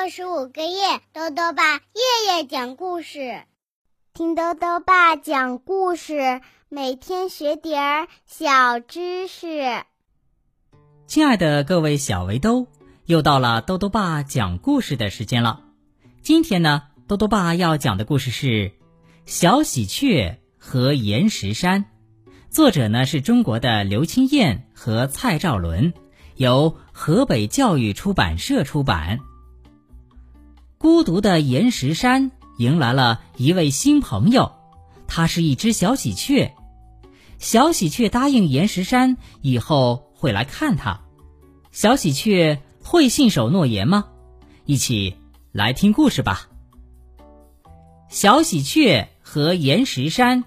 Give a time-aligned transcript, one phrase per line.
[0.00, 3.42] 六十五个夜，豆豆爸夜夜讲故事，
[4.14, 9.82] 听豆豆爸讲故事，每天学点儿小知识。
[11.08, 12.68] 亲爱的各位小围兜，
[13.06, 15.64] 又到了豆豆爸讲故事的时间了。
[16.22, 18.46] 今天呢，豆豆爸要讲的故事是
[19.26, 21.84] 《小喜鹊和岩石山》，
[22.50, 25.92] 作者呢是中国的刘清燕和蔡兆伦，
[26.36, 29.18] 由河北教育出版社出版。
[30.78, 34.52] 孤独的岩石山迎来了一位新朋友，
[35.08, 36.54] 它是一只小喜鹊。
[37.38, 41.00] 小喜鹊答应岩石山以后会来看它。
[41.72, 44.06] 小喜鹊会信守诺言吗？
[44.66, 45.16] 一起
[45.50, 46.48] 来听故事吧。
[48.08, 50.44] 小喜鹊和岩石山。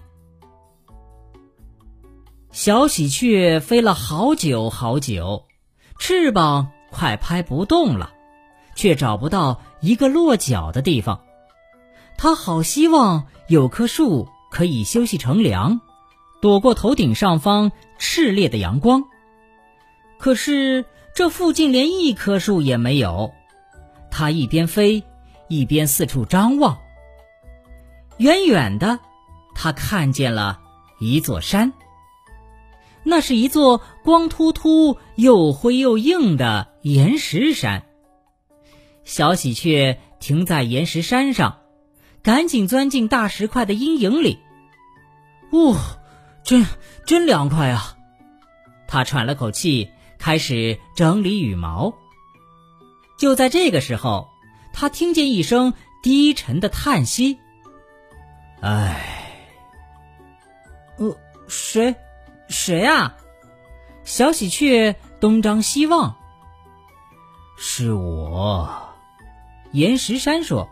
[2.52, 5.44] 小喜鹊飞了好久好久，
[5.98, 8.14] 翅膀快拍不动了，
[8.74, 9.60] 却找不到。
[9.82, 11.20] 一个落脚的地方，
[12.16, 15.80] 他好希望有棵树可以休息乘凉，
[16.40, 19.02] 躲过头顶上方炽烈的阳光。
[20.18, 23.32] 可是这附近连一棵树也没有。
[24.08, 25.02] 他一边飞，
[25.48, 26.78] 一边四处张望。
[28.18, 29.00] 远远的，
[29.54, 30.60] 他看见了
[31.00, 31.72] 一座山。
[33.02, 37.82] 那是一座光秃秃、又灰又硬的岩石山。
[39.04, 41.58] 小喜鹊停在岩石山上，
[42.22, 44.38] 赶紧钻进大石块的阴影里。
[45.52, 45.74] 呜，
[46.44, 46.66] 真
[47.04, 47.96] 真凉快啊！
[48.86, 51.94] 它喘了口气，开始整理羽毛。
[53.18, 54.28] 就在这个时候，
[54.72, 57.38] 它听见一声低沉的叹息
[58.62, 59.30] ：“唉，
[60.98, 61.16] 呃，
[61.48, 61.94] 谁？
[62.48, 63.16] 谁啊？”
[64.04, 66.16] 小喜鹊东张西望
[67.58, 68.88] ：“是我。”
[69.72, 70.68] 岩石山说：“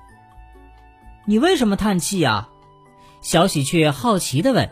[1.26, 2.48] 你为什么叹气呀？”
[3.22, 4.70] 小喜鹊好奇的问。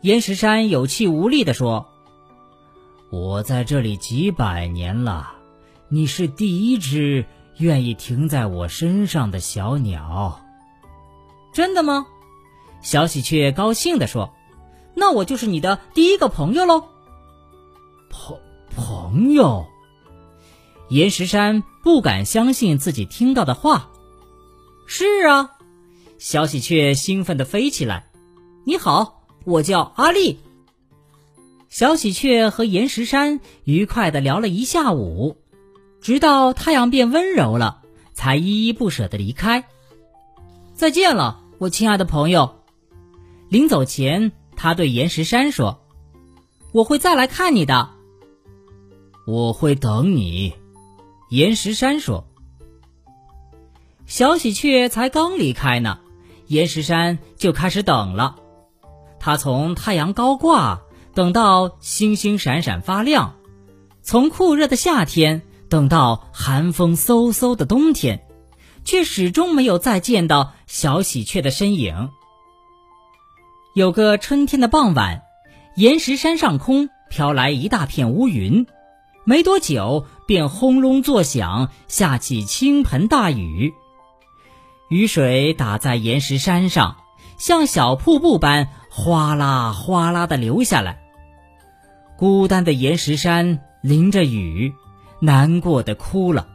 [0.00, 1.88] 岩石山有气无力的说
[3.10, 5.32] ：“我在这里几百年了，
[5.88, 7.26] 你是第一只
[7.58, 10.40] 愿意停在我身上的小鸟。”
[11.54, 12.06] 真的吗？
[12.80, 14.32] 小喜鹊高兴的说
[14.94, 16.84] ：“那我就是你的第一个朋友喽。”
[18.10, 18.38] 朋
[18.74, 19.69] 朋友。
[20.90, 23.90] 岩石山不敢相信自己听到的话。
[24.86, 25.52] 是啊，
[26.18, 28.10] 小喜鹊兴奋地飞起来。
[28.66, 30.40] 你好，我叫阿丽。
[31.68, 35.36] 小喜鹊和岩石山愉快地聊了一下午，
[36.00, 39.64] 直到太阳变温柔了，才依依不舍地离开。
[40.74, 42.56] 再见了，我亲爱的朋友。
[43.48, 45.80] 临走前，他对岩石山说
[46.72, 47.90] ：“我会再来看你的，
[49.24, 50.54] 我会等你。”
[51.30, 52.26] 岩石山说
[54.04, 56.00] ：“小喜鹊才刚离开呢，
[56.48, 58.34] 岩石山就开始等了。
[59.20, 60.80] 它从太阳高挂
[61.14, 63.36] 等到星星闪闪发亮，
[64.02, 68.26] 从酷热的夏天等到寒风嗖嗖的冬天，
[68.84, 72.10] 却始终没有再见到小喜鹊的身影。
[73.76, 75.22] 有个春天的傍晚，
[75.76, 78.66] 岩石山上空飘来一大片乌云。”
[79.30, 83.72] 没多久，便轰隆作响，下起倾盆大雨。
[84.88, 86.96] 雨水打在岩石山上，
[87.38, 91.00] 像小瀑布般哗啦哗啦地流下来。
[92.18, 94.74] 孤单的岩石山淋着雨，
[95.20, 96.48] 难过的哭了，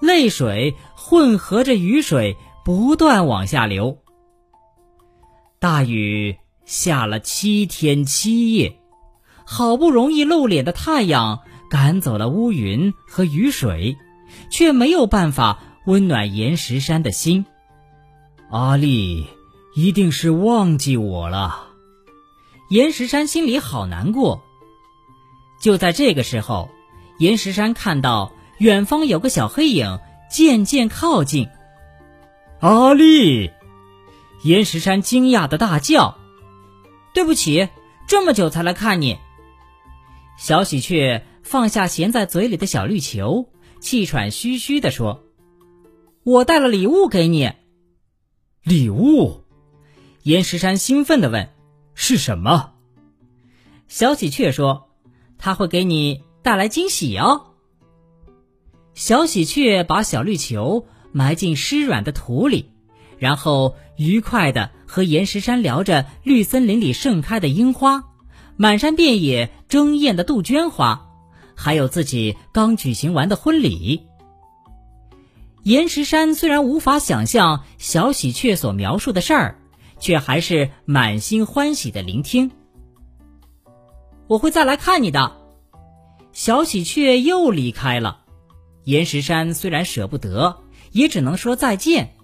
[0.00, 3.98] 泪水混合着雨水不断往下流。
[5.58, 8.78] 大雨下了七天七夜，
[9.44, 11.40] 好不容易露脸的太阳。
[11.68, 13.96] 赶走了乌云和雨水，
[14.50, 17.44] 却没有办法温暖岩石山的心。
[18.50, 19.26] 阿丽
[19.74, 21.68] 一定是忘记我了，
[22.70, 24.42] 岩石山心里好难过。
[25.60, 26.70] 就在这个时候，
[27.18, 29.98] 岩石山看到远方有个小黑影
[30.30, 31.48] 渐渐靠近。
[32.60, 33.50] 阿丽，
[34.42, 36.16] 岩石山惊讶的大叫
[37.12, 37.68] ：“对不起，
[38.06, 39.18] 这么久才来看你。”
[40.38, 41.24] 小喜鹊。
[41.48, 43.48] 放下衔在嘴里的小绿球，
[43.80, 45.24] 气喘吁吁地说
[46.22, 47.50] ：“我带了礼物给你。”
[48.62, 49.44] 礼物？
[50.24, 51.48] 岩石山兴奋地问
[51.96, 52.74] ：“是什么？”
[53.88, 54.90] 小喜鹊说
[55.38, 57.54] ：“它会给你带来惊喜哦。”
[58.92, 62.72] 小喜鹊把小绿球埋进湿软的土里，
[63.16, 68.04] 然后愉快地和岩石山聊着绿森林里盛开的樱花，
[68.58, 71.06] 满山遍野争艳的杜鹃花。
[71.58, 74.06] 还有自己刚举行完的婚礼。
[75.64, 79.58] 岩石山虽然无法想象小喜鹊所描述的事儿，
[79.98, 82.52] 却还是满心欢喜的聆听。
[84.28, 85.36] 我会再来看你的。
[86.32, 88.20] 小喜鹊又离开了。
[88.84, 90.60] 岩石山虽然舍不得，
[90.92, 92.14] 也只能说再见。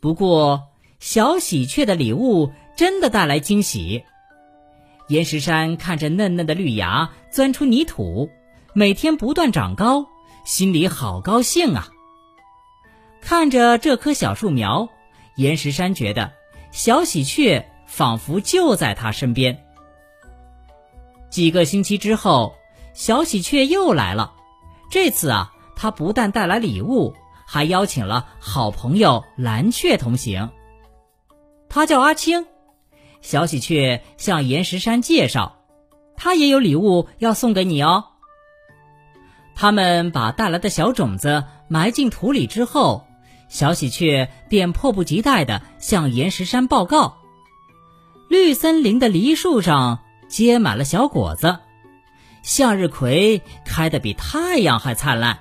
[0.00, 0.62] 不过，
[1.00, 4.04] 小喜鹊的礼物真的带来惊喜。
[5.08, 8.30] 岩石山看着嫩嫩的绿芽钻出泥土，
[8.74, 10.06] 每天不断长高，
[10.44, 11.88] 心里好高兴啊！
[13.22, 14.88] 看着这棵小树苗，
[15.36, 16.32] 岩石山觉得
[16.70, 19.64] 小喜鹊仿佛就在他身边。
[21.30, 22.54] 几个星期之后，
[22.92, 24.34] 小喜鹊又来了。
[24.90, 27.14] 这次啊，他不但带来礼物，
[27.46, 30.50] 还邀请了好朋友蓝雀同行。
[31.70, 32.46] 他叫阿青。
[33.20, 35.56] 小喜鹊向岩石山介绍，
[36.16, 38.04] 他也有礼物要送给你哦。
[39.54, 43.06] 他们把带来的小种子埋进土里之后，
[43.48, 47.16] 小喜鹊便迫不及待地向岩石山报告：
[48.28, 50.00] 绿森林的梨树上。
[50.28, 51.58] 结满了小果子，
[52.42, 55.38] 向日葵开得比太阳还灿烂，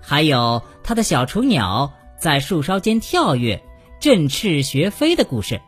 [0.00, 3.60] 还有它的小雏鸟在树梢间跳跃、
[3.98, 5.60] 振翅学飞的故事。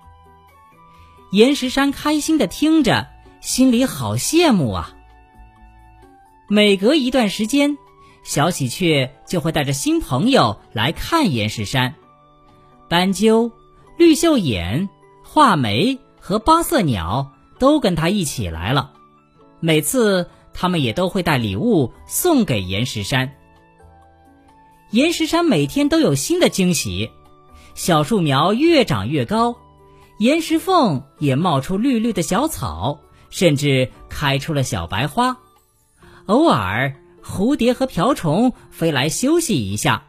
[1.35, 3.09] 岩石山开心的听着，
[3.41, 4.95] 心里好羡慕啊。
[6.49, 7.77] 每隔一段时间，
[8.23, 11.97] 小喜鹊就会带着新朋友来看岩石山，
[12.89, 13.51] 斑鸠、
[13.99, 14.89] 绿袖眼、
[15.25, 17.33] 画眉和八色鸟。
[17.57, 18.93] 都跟他一起来了，
[19.61, 23.33] 每次他们也都会带礼物送给岩石山。
[24.91, 27.11] 岩石山每天都有新的惊喜，
[27.75, 29.57] 小树苗越长越高，
[30.19, 33.01] 岩石缝也冒出绿绿的小草，
[33.31, 35.37] 甚至开出了小白花。
[36.27, 40.07] 偶尔，蝴蝶和瓢虫飞来休息一下，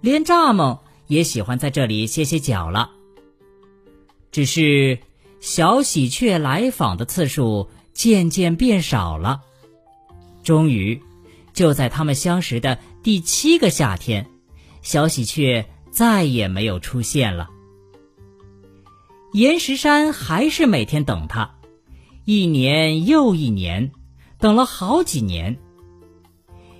[0.00, 2.90] 连蚱蜢也喜欢在这里歇歇脚了。
[4.30, 4.98] 只是。
[5.40, 9.42] 小喜鹊来访的次数渐渐变少了，
[10.42, 11.02] 终于，
[11.52, 14.26] 就在他们相识的第七个夏天，
[14.80, 17.50] 小喜鹊再也没有出现了。
[19.34, 21.56] 岩石山还是每天等他，
[22.24, 23.90] 一年又一年，
[24.38, 25.56] 等了好几年。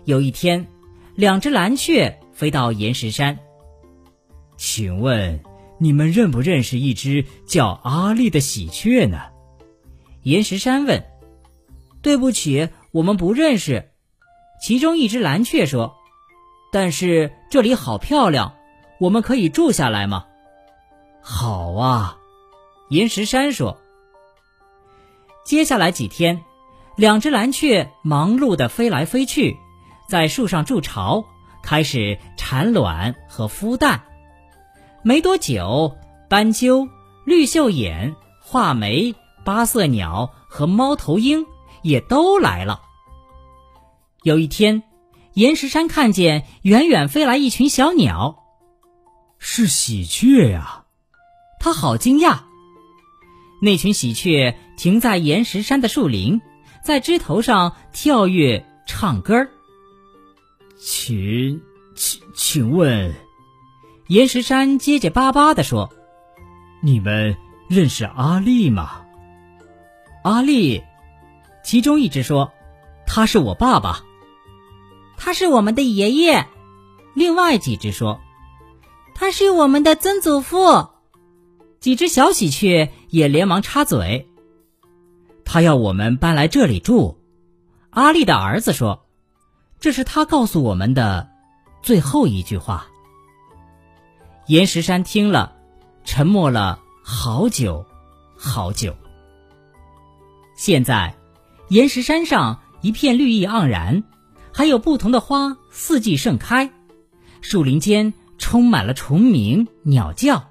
[0.05, 0.65] 有一天，
[1.17, 3.37] 两只蓝雀飞到岩石山，
[4.57, 5.43] 请问。
[5.79, 9.19] 你们认不认识一只叫阿丽的喜鹊呢？
[10.23, 11.05] 岩石山问。
[12.03, 13.91] 对不起，我们不认识。
[14.63, 15.97] 其中一只蓝雀说
[16.71, 18.55] ：“但是这里好漂亮，
[19.01, 20.27] 我们可以住下来吗？”
[21.21, 22.17] 好啊，
[22.95, 23.81] 岩石山说。
[25.45, 26.45] 接下来几天，
[26.97, 29.57] 两只蓝雀忙碌地飞来飞去，
[30.09, 31.25] 在树上筑巢，
[31.61, 34.05] 开始产卵和孵蛋。
[35.03, 35.97] 没多久，
[36.31, 36.89] 斑鸠、
[37.25, 41.47] 绿袖眼、画眉、八色鸟和猫头鹰
[41.83, 42.81] 也都来了。
[44.23, 44.85] 有一天，
[45.33, 48.45] 岩石山看见远远飞来一群小鸟，
[49.41, 50.85] 是喜鹊呀！
[51.59, 52.54] 他好惊讶。
[53.61, 56.41] 那群喜鹊停在岩石山的树林，
[56.85, 59.51] 在枝头上跳跃、唱歌儿。
[60.79, 61.63] 请，
[61.95, 63.15] 请，请问。
[64.09, 65.91] 岩石山结结巴巴地说
[66.83, 67.37] ：“你们
[67.69, 69.01] 认识阿丽吗？”
[70.23, 70.83] 阿丽，
[71.65, 72.53] 其中一只说
[73.07, 74.05] ：“他是我爸爸。”
[75.17, 76.47] 他是我们的爷爷。
[77.15, 78.21] 另外几只说
[79.15, 80.89] ：“他是我们的曾祖父。”
[81.81, 84.29] 几只小喜鹊也连忙插嘴
[85.47, 87.17] ：“他要我们搬来这里住。”
[87.91, 89.07] 阿丽的儿子说
[89.79, 91.31] ：“这是他告诉我们的
[91.81, 92.89] 最后一句话。”
[94.49, 95.55] 岩石山听了，
[96.03, 97.87] 沉默了好久，
[98.37, 98.97] 好久。
[100.57, 101.15] 现在，
[101.69, 104.03] 岩石山上一片绿意盎然，
[104.53, 106.73] 还有不同的花四季盛开，
[107.43, 110.51] 树林间充满了虫鸣鸟叫，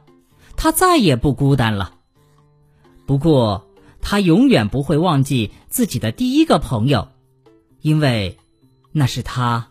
[0.55, 1.95] 它再也不孤单了。
[3.05, 3.67] 不过，
[4.01, 7.09] 他永远不会忘记自己的第一个朋友，
[7.81, 8.37] 因为
[8.91, 9.69] 那是他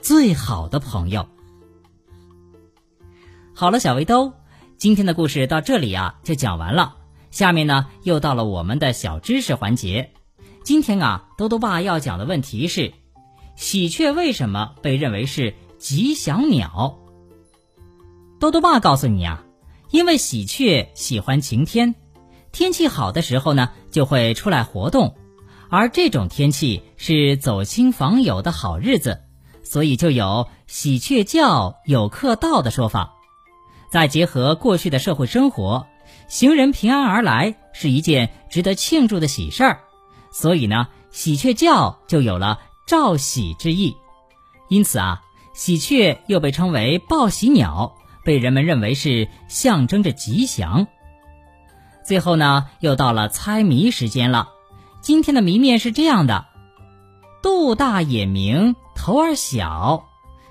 [0.00, 1.26] 最好的朋友。
[3.54, 4.32] 好了，小围兜，
[4.78, 6.96] 今天的故事到这里啊就讲完了。
[7.30, 10.12] 下面呢又到了我们的小知识环节。
[10.64, 12.92] 今天啊，兜兜爸要讲的问题是：
[13.56, 16.98] 喜鹊为什么被认为是吉祥鸟？
[18.38, 19.44] 兜兜爸告诉你啊，
[19.90, 21.94] 因为喜鹊喜欢晴天，
[22.52, 25.16] 天气好的时候呢就会出来活动，
[25.68, 29.20] 而这种天气是走亲访友的好日子，
[29.62, 33.14] 所以就有“喜鹊叫，有客到”的说法。
[33.90, 35.86] 再结合过去的社会生活，
[36.28, 39.80] 行人平安而来是一件值得庆祝的喜事儿，
[40.32, 43.96] 所以呢，喜鹊叫就有了兆喜之意。
[44.68, 45.22] 因此啊，
[45.54, 50.86] 喜鹊又被称为报喜鸟，被人们认为是象征着吉祥。
[52.04, 54.48] 最后呢，又到了猜谜时间了。
[55.00, 56.46] 今天的谜面是这样的：
[57.42, 60.04] 肚大眼明，头儿小，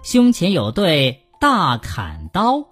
[0.03, 2.65] 胸前有对大砍刀。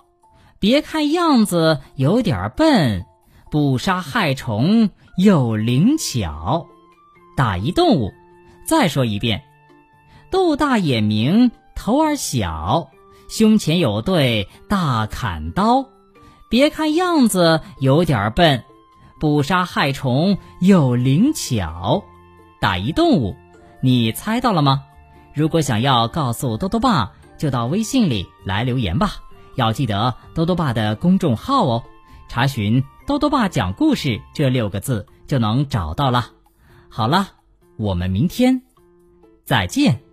[0.59, 3.05] 别看样子有点笨，
[3.51, 6.65] 捕杀害虫又灵巧。
[7.35, 8.11] 打一动物，
[8.65, 9.43] 再说一遍：
[10.31, 12.89] 肚大眼明，头儿小，
[13.29, 15.85] 胸前有对大砍刀。
[16.49, 18.63] 别看样子有点笨，
[19.19, 22.03] 捕杀害虫又灵巧。
[22.59, 23.35] 打一动物，
[23.81, 24.83] 你猜到了吗？
[25.33, 29.17] 如果想要告诉多多爸，就到微信里来留言吧。
[29.55, 31.83] 要记得多多爸的公众号哦，
[32.27, 36.31] 查询“多多爸讲故事”这六个字就能找到了。
[36.89, 37.29] 好了，
[37.77, 38.61] 我们明天
[39.45, 40.06] 再见。